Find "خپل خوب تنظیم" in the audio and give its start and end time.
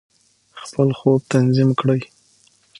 0.61-1.69